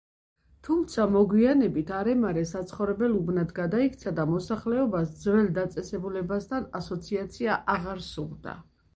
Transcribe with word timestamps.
თუმცა 0.67 1.03
მოგვიანებით 1.15 1.89
არემარე 1.97 2.45
საცხოვრებელ 2.51 3.11
უბნად 3.17 3.53
გადაიქცა 3.59 4.13
და 4.19 4.25
მოსახლეობას 4.31 5.11
ძველ 5.25 5.51
დაწესებულებასთან 5.57 6.65
ასოციაცია 6.81 7.59
აღარ 7.75 8.03
სურდა. 8.07 8.55